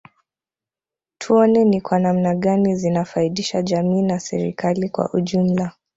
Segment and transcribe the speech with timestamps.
[1.17, 5.71] Tuone ni kwa namna gani zinafaidisha jamii na serikali kwa ujumla